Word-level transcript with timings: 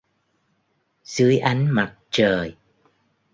Dưới 1.05 1.37
ánh 1.39 1.67
mặt 1.71 1.95
trời 2.09 2.55